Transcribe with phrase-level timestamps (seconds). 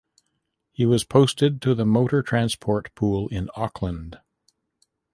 [0.71, 4.19] He was posted to the Motor Transport Pool in Auckland.